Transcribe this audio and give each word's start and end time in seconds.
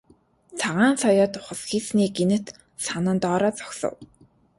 Цагаан 0.59 0.95
соёот 1.03 1.33
ухасхийснээ 1.39 2.09
гэнэт 2.17 2.45
санан 2.85 3.17
доороо 3.23 3.51
зогсов. 3.59 3.93